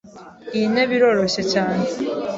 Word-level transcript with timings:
Iyi 0.55 0.65
ntebe 0.71 0.93
iroroshye 0.97 1.41
cyane. 1.53 1.83